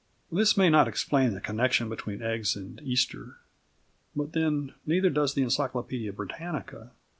This 0.31 0.57
may 0.57 0.67
not 0.67 0.87
explain 0.87 1.31
the 1.35 1.39
connection 1.39 1.87
between 1.87 2.23
eggs 2.23 2.55
and 2.55 2.81
Easter. 2.83 3.37
But 4.15 4.31
then 4.33 4.73
neither 4.83 5.11
does 5.11 5.35
The 5.35 5.43
Encyclopædia 5.43 6.15
Britannica. 6.15 6.89